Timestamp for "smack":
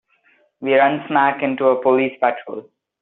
1.07-1.43